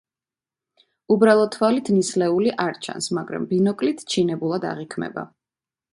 უბრალო 1.15 1.43
თვალით 1.57 1.91
ნისლეული 1.97 2.53
არ 2.65 2.79
ჩანს, 2.87 3.11
მაგრამ 3.19 3.47
ბინოკლით 3.53 4.05
ჩინებულად 4.15 4.67
აღიქმება. 4.71 5.29